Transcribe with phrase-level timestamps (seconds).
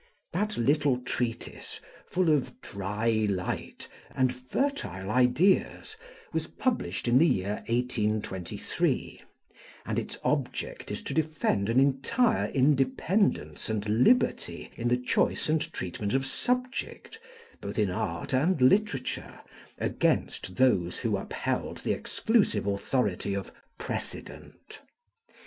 [0.33, 5.95] That little treatise, full of "dry light" and fertile ideas,
[6.33, 9.21] was published in the year 1823,
[9.85, 15.71] and its object is to defend an entire independence and liberty in the choice and
[15.71, 17.19] treatment of subject,
[17.61, 19.39] both in art and literature,
[19.77, 24.81] against those who upheld the exclusive authority of precedent.